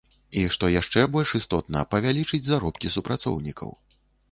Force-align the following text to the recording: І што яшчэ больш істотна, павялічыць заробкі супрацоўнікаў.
І 0.39 0.45
што 0.53 0.69
яшчэ 0.75 1.03
больш 1.15 1.33
істотна, 1.41 1.85
павялічыць 1.93 2.41
заробкі 2.51 2.93
супрацоўнікаў. 2.99 3.69